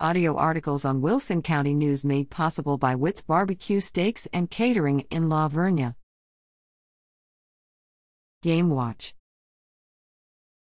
[0.00, 5.28] Audio articles on Wilson County News made possible by Witt's Barbecue Steaks and Catering in
[5.28, 5.94] La Vernia.
[8.42, 9.14] Game Watch